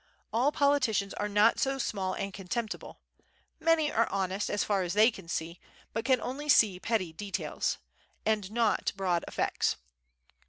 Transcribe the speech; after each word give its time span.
All 0.33 0.51
politicians 0.51 1.13
are 1.13 1.29
not 1.29 1.59
so 1.59 1.77
small 1.77 2.15
and 2.15 2.33
contemptible; 2.33 2.97
many 3.59 3.91
are 3.91 4.09
honest, 4.09 4.49
as 4.49 4.63
far 4.63 4.81
as 4.81 4.93
they 4.93 5.11
can 5.11 5.27
see, 5.27 5.59
but 5.93 6.05
can 6.05 6.17
see 6.49 6.73
only 6.79 6.79
petty 6.79 7.13
details, 7.13 7.77
and 8.25 8.49
not 8.51 8.93
broad 8.95 9.23
effects. 9.27 9.75